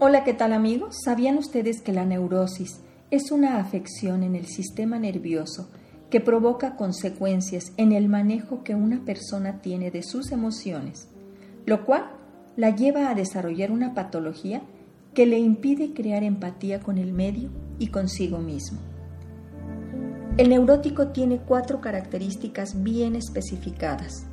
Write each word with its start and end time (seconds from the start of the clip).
Hola, 0.00 0.22
¿qué 0.22 0.32
tal 0.32 0.52
amigos? 0.52 0.98
¿Sabían 1.02 1.38
ustedes 1.38 1.82
que 1.82 1.92
la 1.92 2.04
neurosis 2.04 2.78
es 3.10 3.32
una 3.32 3.58
afección 3.58 4.22
en 4.22 4.36
el 4.36 4.46
sistema 4.46 4.96
nervioso 4.96 5.70
que 6.08 6.20
provoca 6.20 6.76
consecuencias 6.76 7.72
en 7.76 7.90
el 7.90 8.08
manejo 8.08 8.62
que 8.62 8.76
una 8.76 9.04
persona 9.04 9.60
tiene 9.60 9.90
de 9.90 10.04
sus 10.04 10.30
emociones, 10.30 11.08
lo 11.66 11.84
cual 11.84 12.12
la 12.54 12.76
lleva 12.76 13.10
a 13.10 13.16
desarrollar 13.16 13.72
una 13.72 13.92
patología 13.92 14.62
que 15.14 15.26
le 15.26 15.40
impide 15.40 15.92
crear 15.94 16.22
empatía 16.22 16.78
con 16.78 16.96
el 16.96 17.12
medio 17.12 17.50
y 17.80 17.88
consigo 17.88 18.38
mismo. 18.38 18.78
El 20.36 20.50
neurótico 20.50 21.08
tiene 21.08 21.38
cuatro 21.38 21.80
características 21.80 22.84
bien 22.84 23.16
especificadas. 23.16 24.28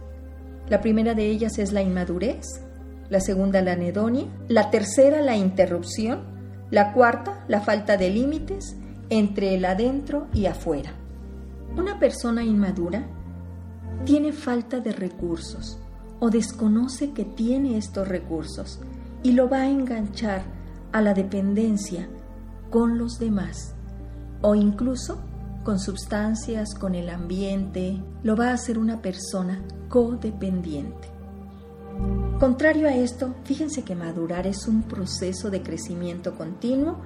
La 0.69 0.81
primera 0.81 1.15
de 1.15 1.27
ellas 1.27 1.57
es 1.57 1.73
la 1.73 1.81
inmadurez, 1.81 2.61
la 3.09 3.19
segunda 3.19 3.61
la 3.61 3.73
anedonia, 3.73 4.25
la 4.47 4.69
tercera 4.71 5.21
la 5.21 5.37
interrupción, 5.37 6.23
la 6.71 6.93
cuarta 6.93 7.43
la 7.47 7.61
falta 7.61 7.97
de 7.97 8.09
límites 8.09 8.75
entre 9.09 9.55
el 9.55 9.65
adentro 9.65 10.27
y 10.33 10.47
afuera. 10.47 10.93
Una 11.77 11.99
persona 11.99 12.43
inmadura 12.43 13.05
tiene 14.05 14.31
falta 14.31 14.79
de 14.79 14.91
recursos 14.91 15.79
o 16.19 16.29
desconoce 16.29 17.11
que 17.11 17.25
tiene 17.25 17.77
estos 17.77 18.07
recursos 18.07 18.79
y 19.23 19.33
lo 19.33 19.49
va 19.49 19.61
a 19.61 19.69
enganchar 19.69 20.43
a 20.91 21.01
la 21.01 21.13
dependencia 21.13 22.07
con 22.69 22.97
los 22.97 23.19
demás 23.19 23.75
o 24.41 24.55
incluso 24.55 25.19
con 25.63 25.79
sustancias, 25.79 26.75
con 26.75 26.93
el 26.93 27.09
ambiente, 27.09 27.99
lo 28.21 28.35
va 28.35 28.49
a 28.49 28.53
hacer 28.53 28.77
una 28.77 29.01
persona 29.01 29.61
codependiente. 29.89 31.14
Contrario 32.39 32.89
a 32.89 32.93
esto, 32.93 33.33
fíjense 33.45 33.83
que 33.83 33.95
madurar 33.95 34.45
es 34.45 34.67
un 34.67 34.83
proceso 34.83 35.49
de 35.49 35.61
crecimiento 35.61 36.35
continuo 36.35 36.97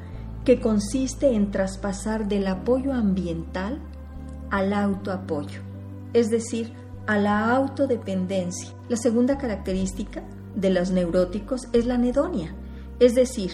que 0.44 0.60
consiste 0.60 1.36
en 1.36 1.52
traspasar 1.52 2.28
del 2.28 2.48
apoyo 2.48 2.94
ambiental 2.94 3.80
al 4.50 4.74
autoapoyo, 4.74 5.62
es 6.14 6.32
decir, 6.32 6.74
a 7.06 7.20
la 7.20 7.54
autodependencia. 7.56 8.70
La 8.88 8.98
segunda 8.98 9.38
característica 9.38 10.24
de 10.56 10.72
los 10.72 10.90
neuróticos 10.90 11.68
es 11.74 11.86
la 11.86 11.96
anedonia, 11.96 12.56
es 13.00 13.14
decir, 13.14 13.52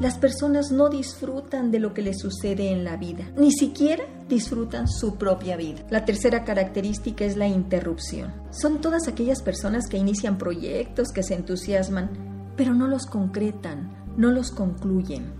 las 0.00 0.18
personas 0.18 0.72
no 0.72 0.88
disfrutan 0.88 1.70
de 1.70 1.78
lo 1.78 1.94
que 1.94 2.02
les 2.02 2.18
sucede 2.18 2.70
en 2.70 2.84
la 2.84 2.96
vida, 2.96 3.24
ni 3.36 3.52
siquiera 3.52 4.04
disfrutan 4.28 4.88
su 4.88 5.16
propia 5.16 5.56
vida. 5.56 5.84
La 5.90 6.04
tercera 6.04 6.44
característica 6.44 7.24
es 7.24 7.36
la 7.36 7.46
interrupción. 7.46 8.32
Son 8.50 8.80
todas 8.80 9.08
aquellas 9.08 9.42
personas 9.42 9.86
que 9.88 9.98
inician 9.98 10.38
proyectos, 10.38 11.12
que 11.12 11.22
se 11.22 11.34
entusiasman, 11.34 12.10
pero 12.56 12.74
no 12.74 12.88
los 12.88 13.06
concretan, 13.06 13.92
no 14.16 14.30
los 14.30 14.50
concluyen 14.50 15.32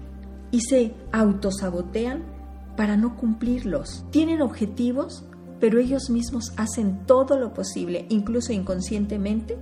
y 0.51 0.61
se 0.61 0.95
autosabotean 1.13 2.23
para 2.77 2.97
no 2.97 3.17
cumplirlos. 3.17 4.05
Tienen 4.11 4.43
objetivos, 4.43 5.25
pero 5.59 5.79
ellos 5.79 6.11
mismos 6.11 6.53
hacen 6.57 7.05
todo 7.07 7.39
lo 7.39 7.53
posible, 7.53 8.07
incluso 8.11 8.53
inconscientemente, 8.53 9.59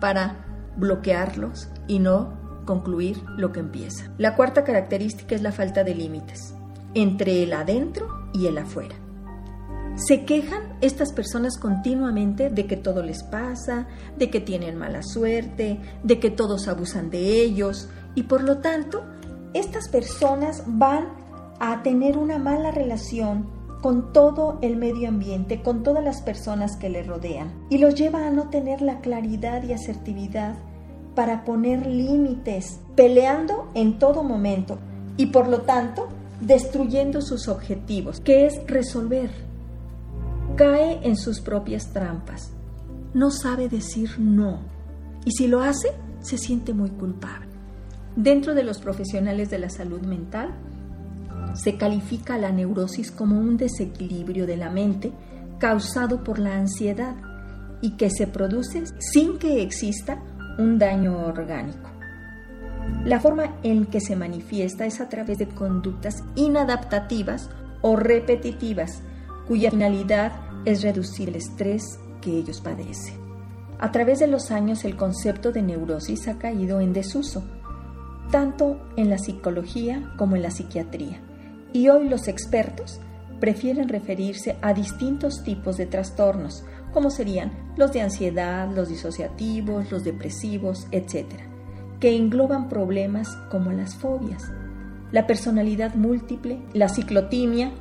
para 0.00 0.44
bloquearlos 0.76 1.68
y 1.86 2.00
no 2.00 2.43
concluir 2.64 3.22
lo 3.36 3.52
que 3.52 3.60
empieza. 3.60 4.10
La 4.18 4.36
cuarta 4.36 4.64
característica 4.64 5.34
es 5.34 5.42
la 5.42 5.52
falta 5.52 5.84
de 5.84 5.94
límites 5.94 6.54
entre 6.94 7.42
el 7.42 7.52
adentro 7.52 8.28
y 8.32 8.46
el 8.46 8.58
afuera. 8.58 8.94
Se 9.96 10.24
quejan 10.24 10.76
estas 10.80 11.12
personas 11.12 11.56
continuamente 11.56 12.50
de 12.50 12.66
que 12.66 12.76
todo 12.76 13.02
les 13.02 13.22
pasa, 13.22 13.86
de 14.18 14.28
que 14.28 14.40
tienen 14.40 14.76
mala 14.76 15.02
suerte, 15.02 15.80
de 16.02 16.18
que 16.18 16.30
todos 16.30 16.66
abusan 16.66 17.10
de 17.10 17.42
ellos 17.42 17.88
y 18.16 18.24
por 18.24 18.42
lo 18.42 18.58
tanto 18.58 19.04
estas 19.52 19.88
personas 19.88 20.64
van 20.66 21.08
a 21.60 21.82
tener 21.84 22.18
una 22.18 22.38
mala 22.38 22.72
relación 22.72 23.48
con 23.80 24.12
todo 24.12 24.58
el 24.62 24.76
medio 24.76 25.08
ambiente, 25.08 25.62
con 25.62 25.82
todas 25.84 26.02
las 26.02 26.22
personas 26.22 26.76
que 26.76 26.88
le 26.88 27.04
rodean 27.04 27.52
y 27.70 27.78
los 27.78 27.94
lleva 27.94 28.26
a 28.26 28.30
no 28.30 28.48
tener 28.48 28.82
la 28.82 29.00
claridad 29.00 29.62
y 29.62 29.74
asertividad 29.74 30.56
para 31.14 31.44
poner 31.44 31.86
límites, 31.86 32.80
peleando 32.96 33.70
en 33.74 33.98
todo 33.98 34.22
momento 34.22 34.78
y 35.16 35.26
por 35.26 35.48
lo 35.48 35.62
tanto 35.62 36.08
destruyendo 36.40 37.22
sus 37.22 37.48
objetivos, 37.48 38.20
que 38.20 38.46
es 38.46 38.66
resolver. 38.66 39.30
Cae 40.56 41.00
en 41.02 41.16
sus 41.16 41.40
propias 41.40 41.92
trampas, 41.92 42.52
no 43.12 43.30
sabe 43.30 43.68
decir 43.68 44.10
no 44.18 44.60
y 45.24 45.30
si 45.32 45.46
lo 45.46 45.60
hace 45.60 45.88
se 46.20 46.38
siente 46.38 46.72
muy 46.72 46.90
culpable. 46.90 47.48
Dentro 48.16 48.54
de 48.54 48.62
los 48.62 48.78
profesionales 48.78 49.50
de 49.50 49.58
la 49.58 49.70
salud 49.70 50.00
mental, 50.02 50.54
se 51.54 51.76
califica 51.76 52.38
la 52.38 52.50
neurosis 52.50 53.10
como 53.10 53.38
un 53.38 53.56
desequilibrio 53.56 54.46
de 54.46 54.56
la 54.56 54.70
mente 54.70 55.12
causado 55.58 56.24
por 56.24 56.38
la 56.38 56.56
ansiedad 56.56 57.16
y 57.80 57.92
que 57.92 58.10
se 58.10 58.26
produce 58.26 58.84
sin 58.98 59.38
que 59.38 59.62
exista 59.62 60.22
un 60.58 60.78
daño 60.78 61.26
orgánico. 61.26 61.90
La 63.04 63.20
forma 63.20 63.56
en 63.62 63.86
que 63.86 64.00
se 64.00 64.16
manifiesta 64.16 64.86
es 64.86 65.00
a 65.00 65.08
través 65.08 65.38
de 65.38 65.48
conductas 65.48 66.22
inadaptativas 66.34 67.50
o 67.82 67.96
repetitivas, 67.96 69.02
cuya 69.46 69.70
finalidad 69.70 70.32
es 70.64 70.82
reducir 70.82 71.28
el 71.28 71.36
estrés 71.36 71.98
que 72.20 72.36
ellos 72.36 72.60
padecen. 72.60 73.24
A 73.78 73.92
través 73.92 74.20
de 74.20 74.26
los 74.26 74.50
años 74.50 74.84
el 74.84 74.96
concepto 74.96 75.52
de 75.52 75.62
neurosis 75.62 76.28
ha 76.28 76.38
caído 76.38 76.80
en 76.80 76.92
desuso, 76.92 77.44
tanto 78.30 78.80
en 78.96 79.10
la 79.10 79.18
psicología 79.18 80.12
como 80.16 80.36
en 80.36 80.42
la 80.42 80.50
psiquiatría, 80.50 81.20
y 81.72 81.88
hoy 81.88 82.08
los 82.08 82.28
expertos 82.28 83.00
prefieren 83.40 83.88
referirse 83.88 84.56
a 84.62 84.72
distintos 84.72 85.42
tipos 85.44 85.76
de 85.76 85.86
trastornos, 85.86 86.64
como 86.94 87.10
serían 87.10 87.52
los 87.76 87.92
de 87.92 88.00
ansiedad, 88.00 88.70
los 88.74 88.88
disociativos, 88.88 89.90
los 89.90 90.04
depresivos, 90.04 90.86
etc., 90.92 91.26
que 92.00 92.16
engloban 92.16 92.68
problemas 92.68 93.28
como 93.50 93.72
las 93.72 93.94
fobias, 93.96 94.50
la 95.10 95.26
personalidad 95.26 95.94
múltiple, 95.94 96.60
la 96.72 96.88
ciclotimia 96.88 97.72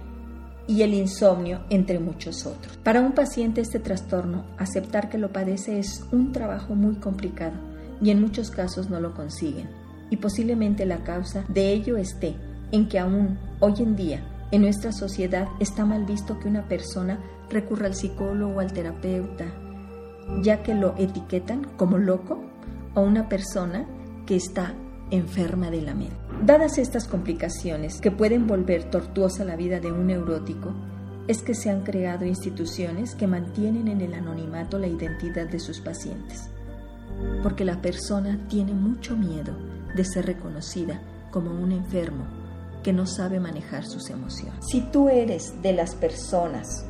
y 0.68 0.82
el 0.82 0.94
insomnio, 0.94 1.62
entre 1.70 2.00
muchos 2.00 2.46
otros. 2.46 2.78
Para 2.78 3.02
un 3.02 3.14
paciente 3.14 3.62
este 3.62 3.80
trastorno, 3.80 4.46
aceptar 4.58 5.10
que 5.10 5.18
lo 5.18 5.32
padece 5.32 5.80
es 5.80 6.04
un 6.12 6.32
trabajo 6.32 6.74
muy 6.76 6.96
complicado 6.96 7.56
y 8.02 8.10
en 8.10 8.22
muchos 8.22 8.50
casos 8.50 8.90
no 8.90 9.00
lo 9.00 9.14
consiguen. 9.14 9.70
Y 10.10 10.18
posiblemente 10.18 10.86
la 10.86 11.04
causa 11.04 11.44
de 11.48 11.72
ello 11.72 11.98
esté 11.98 12.36
en 12.72 12.88
que 12.88 13.00
aún 13.00 13.38
hoy 13.60 13.74
en 13.80 13.96
día 13.96 14.24
en 14.54 14.62
nuestra 14.62 14.92
sociedad 14.92 15.48
está 15.60 15.84
mal 15.84 16.06
visto 16.06 16.38
que 16.38 16.48
una 16.48 16.68
persona 16.68 17.20
recurra 17.50 17.88
al 17.88 17.96
psicólogo 17.96 18.58
o 18.58 18.60
al 18.60 18.72
terapeuta, 18.72 19.46
ya 20.44 20.62
que 20.62 20.76
lo 20.76 20.94
etiquetan 20.96 21.64
como 21.76 21.98
loco 21.98 22.40
o 22.94 23.02
una 23.02 23.28
persona 23.30 23.88
que 24.28 24.36
está 24.36 24.76
enferma 25.10 25.72
de 25.72 25.82
la 25.82 25.96
mente. 25.96 26.16
Dadas 26.46 26.78
estas 26.78 27.08
complicaciones 27.08 28.00
que 28.00 28.12
pueden 28.12 28.46
volver 28.46 28.92
tortuosa 28.92 29.44
la 29.44 29.56
vida 29.56 29.80
de 29.80 29.92
un 29.92 30.06
neurótico, 30.06 30.72
es 31.28 31.42
que 31.42 31.56
se 31.56 31.72
han 31.72 31.82
creado 31.82 32.24
instituciones 32.24 33.16
que 33.16 33.26
mantienen 33.26 33.88
en 33.88 34.02
el 34.02 34.14
anonimato 34.14 34.78
la 34.78 34.86
identidad 34.86 35.48
de 35.48 35.60
sus 35.60 35.80
pacientes, 35.80 36.52
porque 37.42 37.66
la 37.66 37.82
persona 37.82 38.40
tiene 38.50 38.76
mucho 38.76 39.18
miedo 39.18 39.58
de 39.96 40.06
ser 40.06 40.28
reconocida 40.28 41.02
como 41.32 41.50
un 41.60 41.72
enfermo 41.72 42.43
que 42.84 42.94
no 42.94 43.08
sabe 43.08 43.40
manejar 43.40 43.86
sus 43.86 44.10
emociones. 44.10 44.66
Si 44.70 44.82
tú 44.82 45.10
eres 45.10 45.62
de 45.62 45.74
las 45.74 45.96
personas 45.96 46.86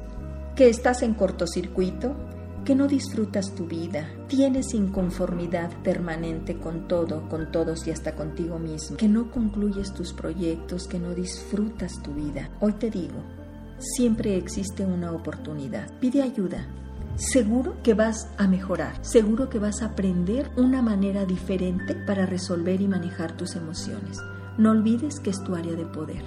que 0.55 0.69
estás 0.69 1.01
en 1.03 1.13
cortocircuito, 1.13 2.15
que 2.63 2.75
no 2.75 2.87
disfrutas 2.87 3.53
tu 3.55 3.65
vida, 3.65 4.09
tienes 4.27 4.73
inconformidad 4.73 5.71
permanente 5.83 6.57
con 6.57 6.87
todo, 6.87 7.27
con 7.27 7.51
todos 7.51 7.87
y 7.87 7.91
hasta 7.91 8.15
contigo 8.15 8.57
mismo, 8.57 8.97
que 8.97 9.07
no 9.07 9.31
concluyes 9.31 9.93
tus 9.93 10.13
proyectos, 10.13 10.87
que 10.87 10.99
no 10.99 11.13
disfrutas 11.13 12.01
tu 12.01 12.13
vida. 12.13 12.49
Hoy 12.61 12.73
te 12.73 12.89
digo, 12.89 13.21
siempre 13.79 14.37
existe 14.37 14.85
una 14.85 15.11
oportunidad. 15.11 15.91
Pide 15.99 16.21
ayuda. 16.21 16.65
Seguro 17.15 17.75
que 17.83 17.93
vas 17.93 18.27
a 18.37 18.47
mejorar, 18.47 18.95
seguro 19.05 19.47
que 19.47 19.59
vas 19.59 19.83
a 19.83 19.87
aprender 19.87 20.49
una 20.57 20.81
manera 20.81 21.25
diferente 21.25 21.93
para 21.93 22.25
resolver 22.25 22.81
y 22.81 22.87
manejar 22.87 23.37
tus 23.37 23.55
emociones. 23.55 24.17
No 24.57 24.71
olvides 24.71 25.19
que 25.19 25.31
es 25.31 25.43
tu 25.43 25.55
área 25.55 25.73
de 25.73 25.85
poder. 25.85 26.23